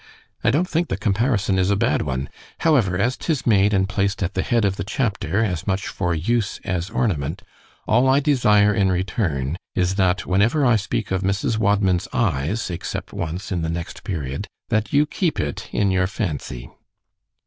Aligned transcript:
I 0.43 0.49
don't 0.49 0.67
think 0.67 0.87
the 0.87 0.97
comparison 0.97 1.59
a 1.59 1.75
bad 1.75 2.01
one: 2.01 2.27
However, 2.61 2.97
as 2.97 3.15
'tis 3.15 3.45
made 3.45 3.71
and 3.71 3.87
placed 3.87 4.23
at 4.23 4.33
the 4.33 4.41
head 4.41 4.65
of 4.65 4.75
the 4.77 4.83
chapter, 4.83 5.43
as 5.45 5.67
much 5.67 5.87
for 5.87 6.15
use 6.15 6.59
as 6.63 6.89
ornament, 6.89 7.43
all 7.87 8.09
I 8.09 8.19
desire 8.19 8.73
in 8.73 8.91
return, 8.91 9.57
is, 9.75 9.93
that 10.01 10.25
whenever 10.25 10.65
I 10.65 10.75
speak 10.75 11.11
of 11.11 11.21
Mrs. 11.21 11.59
Wadman's 11.59 12.07
eyes 12.11 12.71
(except 12.71 13.13
once 13.13 13.51
in 13.51 13.61
the 13.61 13.69
next 13.69 14.03
period), 14.03 14.47
that 14.69 14.91
you 14.91 15.05
keep 15.05 15.39
it 15.39 15.69
in 15.71 15.91
your 15.91 16.07
fancy. 16.07 16.71